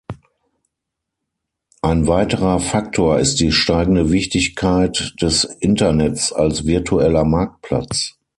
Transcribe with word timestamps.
Ein 1.83 2.07
weiterer 2.07 2.59
Faktor 2.59 3.19
ist 3.19 3.35
die 3.35 3.51
steigende 3.51 4.09
Wichtigkeit 4.09 5.13
des 5.21 5.43
Internets 5.43 6.33
als 6.33 6.65
virtueller 6.65 7.23
Marktplatz. 7.23 8.17